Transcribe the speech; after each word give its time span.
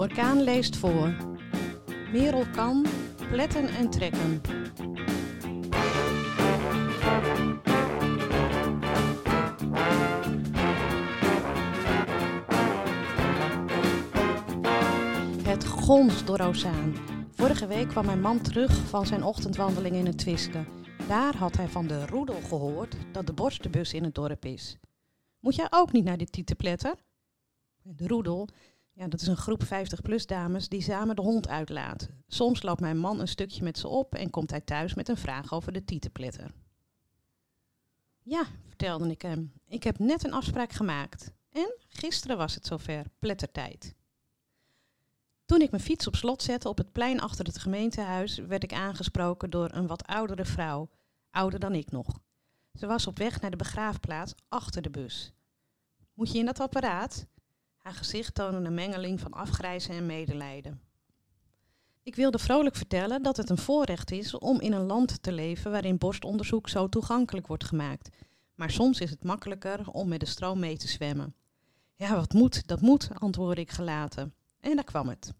orkaan 0.00 0.42
leest 0.42 0.76
voor. 0.76 1.14
Merel 2.12 2.46
kan 2.52 2.86
pletten 3.30 3.68
en 3.68 3.90
trekken. 3.90 4.40
Het 15.42 15.66
gonst 15.66 16.26
door 16.26 16.40
Ozaan. 16.40 16.94
Vorige 17.30 17.66
week 17.66 17.88
kwam 17.88 18.06
mijn 18.06 18.20
man 18.20 18.40
terug 18.40 18.88
van 18.88 19.06
zijn 19.06 19.22
ochtendwandeling 19.22 19.96
in 19.96 20.06
het 20.06 20.18
Twiske. 20.18 20.64
Daar 21.08 21.36
had 21.36 21.56
hij 21.56 21.68
van 21.68 21.86
de 21.86 22.06
roedel 22.06 22.40
gehoord 22.40 22.96
dat 23.12 23.26
de 23.26 23.32
borstenbus 23.32 23.92
in 23.92 24.04
het 24.04 24.14
dorp 24.14 24.44
is. 24.44 24.76
Moet 25.40 25.54
jij 25.54 25.66
ook 25.70 25.92
niet 25.92 26.04
naar 26.04 26.18
de 26.18 26.26
tietepletter? 26.26 26.94
De 27.82 28.06
roedel, 28.06 28.48
ja, 29.00 29.08
dat 29.08 29.20
is 29.20 29.26
een 29.26 29.36
groep 29.36 29.64
50-plus 29.64 30.26
dames 30.26 30.68
die 30.68 30.82
samen 30.82 31.16
de 31.16 31.22
hond 31.22 31.48
uitlaat. 31.48 32.08
Soms 32.26 32.62
loopt 32.62 32.80
mijn 32.80 32.98
man 32.98 33.20
een 33.20 33.28
stukje 33.28 33.62
met 33.62 33.78
ze 33.78 33.88
op 33.88 34.14
en 34.14 34.30
komt 34.30 34.50
hij 34.50 34.60
thuis 34.60 34.94
met 34.94 35.08
een 35.08 35.16
vraag 35.16 35.52
over 35.52 35.72
de 35.72 35.84
tietepletter. 35.84 36.50
Ja, 38.22 38.44
vertelde 38.66 39.10
ik 39.10 39.22
hem. 39.22 39.52
Ik 39.66 39.82
heb 39.82 39.98
net 39.98 40.24
een 40.24 40.32
afspraak 40.32 40.72
gemaakt. 40.72 41.32
En 41.50 41.74
gisteren 41.88 42.36
was 42.36 42.54
het 42.54 42.66
zover, 42.66 43.06
plettertijd. 43.18 43.94
Toen 45.44 45.60
ik 45.60 45.70
mijn 45.70 45.82
fiets 45.82 46.06
op 46.06 46.16
slot 46.16 46.42
zette 46.42 46.68
op 46.68 46.78
het 46.78 46.92
plein 46.92 47.20
achter 47.20 47.44
het 47.44 47.58
gemeentehuis, 47.58 48.38
werd 48.38 48.62
ik 48.62 48.72
aangesproken 48.72 49.50
door 49.50 49.70
een 49.72 49.86
wat 49.86 50.06
oudere 50.06 50.44
vrouw, 50.44 50.90
ouder 51.30 51.60
dan 51.60 51.74
ik 51.74 51.90
nog. 51.90 52.20
Ze 52.72 52.86
was 52.86 53.06
op 53.06 53.18
weg 53.18 53.40
naar 53.40 53.50
de 53.50 53.56
begraafplaats 53.56 54.34
achter 54.48 54.82
de 54.82 54.90
bus. 54.90 55.32
Moet 56.14 56.32
je 56.32 56.38
in 56.38 56.46
dat 56.46 56.60
apparaat? 56.60 57.26
Haar 57.80 57.94
gezicht 57.94 58.34
toonde 58.34 58.68
een 58.68 58.74
mengeling 58.74 59.20
van 59.20 59.32
afgrijzen 59.32 59.94
en 59.94 60.06
medelijden. 60.06 60.80
Ik 62.02 62.14
wilde 62.14 62.38
vrolijk 62.38 62.76
vertellen 62.76 63.22
dat 63.22 63.36
het 63.36 63.50
een 63.50 63.58
voorrecht 63.58 64.10
is 64.10 64.38
om 64.38 64.60
in 64.60 64.72
een 64.72 64.86
land 64.86 65.22
te 65.22 65.32
leven 65.32 65.70
waarin 65.70 65.98
borstonderzoek 65.98 66.68
zo 66.68 66.88
toegankelijk 66.88 67.46
wordt 67.46 67.64
gemaakt. 67.64 68.08
Maar 68.54 68.70
soms 68.70 69.00
is 69.00 69.10
het 69.10 69.24
makkelijker 69.24 69.90
om 69.90 70.08
met 70.08 70.20
de 70.20 70.26
stroom 70.26 70.58
mee 70.58 70.76
te 70.76 70.88
zwemmen. 70.88 71.34
Ja, 71.94 72.14
wat 72.14 72.32
moet, 72.32 72.66
dat 72.66 72.80
moet, 72.80 73.08
antwoordde 73.14 73.60
ik 73.60 73.70
gelaten. 73.70 74.34
En 74.60 74.74
daar 74.74 74.84
kwam 74.84 75.08
het. 75.08 75.32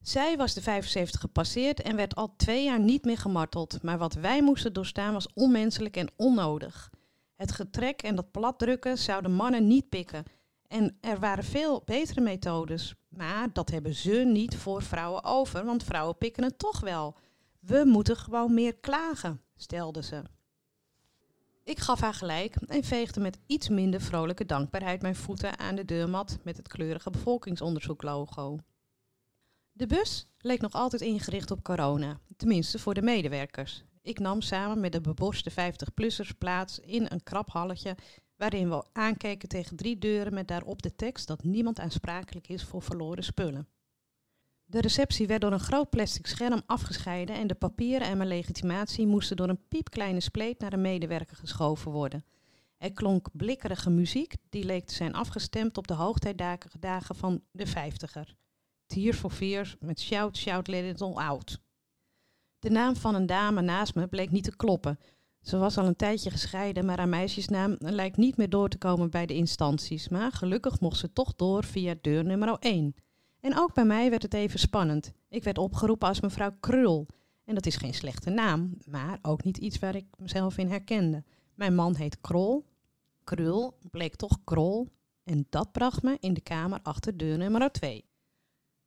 Zij 0.00 0.36
was 0.36 0.54
de 0.54 0.62
75 0.62 1.20
gepasseerd 1.20 1.82
en 1.82 1.96
werd 1.96 2.14
al 2.14 2.34
twee 2.36 2.64
jaar 2.64 2.80
niet 2.80 3.04
meer 3.04 3.18
gemarteld, 3.18 3.82
maar 3.82 3.98
wat 3.98 4.14
wij 4.14 4.42
moesten 4.42 4.72
doorstaan 4.72 5.12
was 5.12 5.32
onmenselijk 5.32 5.96
en 5.96 6.10
onnodig. 6.16 6.90
Het 7.34 7.52
getrek 7.52 8.02
en 8.02 8.14
dat 8.14 8.30
platdrukken 8.30 8.98
zouden 8.98 9.32
mannen 9.32 9.66
niet 9.66 9.88
pikken. 9.88 10.24
En 10.68 10.96
er 11.00 11.18
waren 11.18 11.44
veel 11.44 11.82
betere 11.84 12.20
methodes, 12.20 12.94
maar 13.08 13.52
dat 13.52 13.70
hebben 13.70 13.94
ze 13.94 14.10
niet 14.10 14.56
voor 14.56 14.82
vrouwen 14.82 15.24
over, 15.24 15.64
want 15.64 15.84
vrouwen 15.84 16.18
pikken 16.18 16.44
het 16.44 16.58
toch 16.58 16.80
wel. 16.80 17.16
We 17.60 17.82
moeten 17.86 18.16
gewoon 18.16 18.54
meer 18.54 18.76
klagen, 18.76 19.40
stelde 19.56 20.02
ze. 20.02 20.22
Ik 21.64 21.78
gaf 21.78 22.00
haar 22.00 22.14
gelijk 22.14 22.56
en 22.56 22.84
veegde 22.84 23.20
met 23.20 23.38
iets 23.46 23.68
minder 23.68 24.00
vrolijke 24.00 24.44
dankbaarheid 24.44 25.02
mijn 25.02 25.16
voeten 25.16 25.58
aan 25.58 25.74
de 25.74 25.84
deurmat 25.84 26.38
met 26.42 26.56
het 26.56 26.68
kleurige 26.68 27.10
bevolkingsonderzoeklogo. 27.10 28.58
De 29.72 29.86
bus 29.86 30.26
leek 30.38 30.60
nog 30.60 30.72
altijd 30.72 31.02
ingericht 31.02 31.50
op 31.50 31.62
corona, 31.62 32.18
tenminste 32.36 32.78
voor 32.78 32.94
de 32.94 33.02
medewerkers. 33.02 33.84
Ik 34.02 34.18
nam 34.18 34.40
samen 34.40 34.80
met 34.80 34.92
de 34.92 35.00
beborste 35.00 35.50
50-plussers 35.50 36.38
plaats 36.38 36.78
in 36.78 37.06
een 37.08 37.22
krap 37.22 37.50
halletje 37.50 37.96
waarin 38.36 38.68
we 38.68 38.84
aankeken 38.92 39.48
tegen 39.48 39.76
drie 39.76 39.98
deuren 39.98 40.34
met 40.34 40.48
daarop 40.48 40.82
de 40.82 40.94
tekst 40.94 41.26
dat 41.26 41.44
niemand 41.44 41.80
aansprakelijk 41.80 42.48
is 42.48 42.64
voor 42.64 42.82
verloren 42.82 43.24
spullen. 43.24 43.68
De 44.64 44.80
receptie 44.80 45.26
werd 45.26 45.40
door 45.40 45.52
een 45.52 45.60
groot 45.60 45.90
plastic 45.90 46.26
scherm 46.26 46.62
afgescheiden 46.66 47.36
en 47.36 47.46
de 47.46 47.54
papieren 47.54 48.06
en 48.06 48.16
mijn 48.16 48.28
legitimatie 48.28 49.06
moesten 49.06 49.36
door 49.36 49.48
een 49.48 49.68
piepkleine 49.68 50.20
spleet 50.20 50.58
naar 50.60 50.72
een 50.72 50.80
medewerker 50.80 51.36
geschoven 51.36 51.90
worden. 51.90 52.24
Er 52.78 52.92
klonk 52.92 53.28
blikkerige 53.32 53.90
muziek, 53.90 54.34
die 54.48 54.64
leek 54.64 54.86
te 54.86 54.94
zijn 54.94 55.14
afgestemd 55.14 55.76
op 55.76 55.86
de 55.86 55.94
hoogtijdagen 55.94 57.16
van 57.16 57.42
de 57.50 57.66
vijftiger. 57.66 58.36
Tears 58.86 59.18
for 59.18 59.30
Fears 59.30 59.76
met 59.80 60.00
Shout, 60.00 60.36
Shout, 60.36 60.66
Let 60.66 60.84
It 60.84 61.00
All 61.00 61.14
Out. 61.14 61.60
De 62.58 62.70
naam 62.70 62.96
van 62.96 63.14
een 63.14 63.26
dame 63.26 63.60
naast 63.60 63.94
me 63.94 64.06
bleek 64.06 64.30
niet 64.30 64.44
te 64.44 64.56
kloppen. 64.56 64.98
Ze 65.46 65.56
was 65.56 65.78
al 65.78 65.86
een 65.86 65.96
tijdje 65.96 66.30
gescheiden, 66.30 66.84
maar 66.84 66.96
haar 66.98 67.08
meisjesnaam 67.08 67.76
lijkt 67.78 68.16
niet 68.16 68.36
meer 68.36 68.48
door 68.48 68.68
te 68.68 68.78
komen 68.78 69.10
bij 69.10 69.26
de 69.26 69.34
instanties. 69.34 70.08
Maar 70.08 70.32
gelukkig 70.32 70.80
mocht 70.80 70.98
ze 70.98 71.12
toch 71.12 71.34
door 71.34 71.64
via 71.64 71.94
deur 72.00 72.24
nummer 72.24 72.58
1. 72.58 72.94
En 73.40 73.58
ook 73.58 73.74
bij 73.74 73.84
mij 73.84 74.10
werd 74.10 74.22
het 74.22 74.34
even 74.34 74.58
spannend. 74.58 75.12
Ik 75.28 75.44
werd 75.44 75.58
opgeroepen 75.58 76.08
als 76.08 76.20
mevrouw 76.20 76.56
Krul. 76.60 77.06
En 77.44 77.54
dat 77.54 77.66
is 77.66 77.76
geen 77.76 77.94
slechte 77.94 78.30
naam, 78.30 78.78
maar 78.86 79.18
ook 79.22 79.44
niet 79.44 79.56
iets 79.56 79.78
waar 79.78 79.94
ik 79.94 80.06
mezelf 80.18 80.58
in 80.58 80.68
herkende. 80.68 81.24
Mijn 81.54 81.74
man 81.74 81.96
heet 81.96 82.20
Krol. 82.20 82.66
Krul 83.24 83.78
bleek 83.90 84.16
toch 84.16 84.38
Krol. 84.44 84.88
En 85.24 85.46
dat 85.48 85.72
bracht 85.72 86.02
me 86.02 86.16
in 86.20 86.34
de 86.34 86.40
kamer 86.40 86.80
achter 86.82 87.16
deur 87.16 87.38
nummer 87.38 87.72
2. 87.72 88.04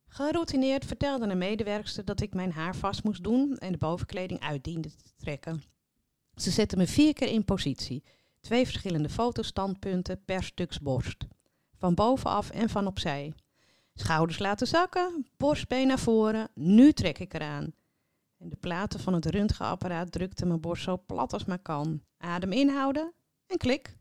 Geroutineerd 0.06 0.84
vertelde 0.84 1.26
een 1.26 1.38
medewerkster 1.38 2.04
dat 2.04 2.20
ik 2.20 2.34
mijn 2.34 2.52
haar 2.52 2.76
vast 2.76 3.04
moest 3.04 3.24
doen 3.24 3.56
en 3.56 3.72
de 3.72 3.78
bovenkleding 3.78 4.40
uit 4.40 4.64
diende 4.64 4.88
te 4.88 5.10
trekken. 5.16 5.62
Ze 6.40 6.50
zette 6.50 6.76
me 6.76 6.86
vier 6.86 7.12
keer 7.12 7.28
in 7.28 7.44
positie. 7.44 8.04
Twee 8.40 8.64
verschillende 8.64 9.08
fotostandpunten 9.08 10.24
per 10.24 10.42
stuks 10.42 10.80
borst. 10.80 11.26
Van 11.76 11.94
bovenaf 11.94 12.50
en 12.50 12.68
van 12.68 12.86
opzij. 12.86 13.34
Schouders 13.94 14.38
laten 14.38 14.66
zakken, 14.66 15.26
borstbeen 15.36 15.86
naar 15.86 15.98
voren. 15.98 16.48
Nu 16.54 16.92
trek 16.92 17.18
ik 17.18 17.34
eraan. 17.34 17.72
En 18.38 18.48
de 18.48 18.56
platen 18.56 19.00
van 19.00 19.14
het 19.14 19.26
röntgenapparaat 19.26 20.12
drukten 20.12 20.48
mijn 20.48 20.60
borst 20.60 20.82
zo 20.82 21.02
plat 21.06 21.32
als 21.32 21.44
maar 21.44 21.58
kan. 21.58 22.02
Adem 22.16 22.52
inhouden 22.52 23.12
en 23.46 23.56
klik. 23.56 23.96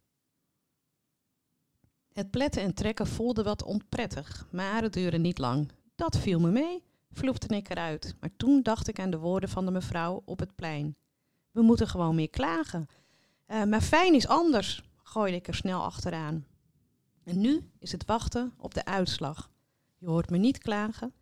Het 2.13 2.31
pletten 2.31 2.61
en 2.61 2.73
trekken 2.73 3.07
voelde 3.07 3.44
wat 3.44 3.63
onprettig, 3.63 4.47
maar 4.51 4.81
het 4.81 4.94
duurde 4.94 5.17
niet 5.17 5.38
lang. 5.38 5.71
Dat 5.95 6.17
viel 6.17 6.39
me 6.39 6.51
mee, 6.51 6.83
vloepte 7.11 7.56
ik 7.56 7.69
eruit. 7.69 8.16
Maar 8.19 8.35
toen 8.38 8.61
dacht 8.61 8.88
ik 8.88 9.00
aan 9.00 9.09
de 9.09 9.19
woorden 9.19 9.50
van 9.50 9.66
de 9.66 9.71
mevrouw 9.71 10.21
op 10.25 10.39
het 10.39 10.56
plein. 10.56 10.95
We 11.59 11.65
moeten 11.65 11.87
gewoon 11.87 12.15
meer 12.15 12.29
klagen. 12.29 12.89
Uh, 13.47 13.63
maar 13.63 13.81
fijn 13.81 14.13
is 14.13 14.27
anders, 14.27 14.83
gooide 15.03 15.37
ik 15.37 15.47
er 15.47 15.55
snel 15.55 15.83
achteraan. 15.83 16.45
En 17.23 17.39
nu 17.39 17.69
is 17.79 17.91
het 17.91 18.05
wachten 18.05 18.53
op 18.57 18.73
de 18.73 18.85
uitslag. 18.85 19.49
Je 19.97 20.07
hoort 20.07 20.29
me 20.29 20.37
niet 20.37 20.57
klagen, 20.57 21.13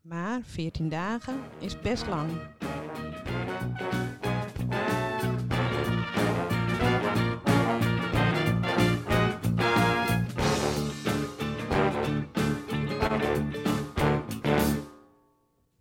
maar 0.00 0.40
14 0.44 0.88
dagen 0.88 1.40
is 1.58 1.80
best 1.80 2.06
lang. 2.06 2.30